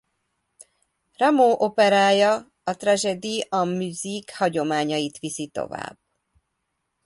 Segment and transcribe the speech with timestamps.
[1.19, 2.31] Rameau operája
[2.63, 5.99] a tragédie en musique hagyományait viszi tovább.